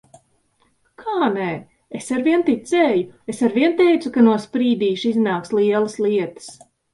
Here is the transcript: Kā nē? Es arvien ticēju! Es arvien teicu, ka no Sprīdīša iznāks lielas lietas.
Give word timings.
Kā 1.01 1.25
nē? 1.33 1.49
Es 1.99 2.07
arvien 2.15 2.45
ticēju! 2.47 3.03
Es 3.35 3.43
arvien 3.49 3.77
teicu, 3.83 4.13
ka 4.17 4.25
no 4.29 4.35
Sprīdīša 4.47 5.07
iznāks 5.13 5.55
lielas 5.61 6.01
lietas. 6.07 6.51